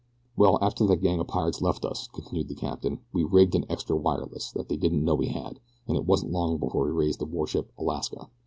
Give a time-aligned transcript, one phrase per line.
[0.35, 3.95] "Well, after that gang of pirates left us," continued the captain, "we rigged an extra
[3.95, 7.25] wireless that they didn't know we had, and it wasn't long before we raised the
[7.25, 8.27] warship Alaska.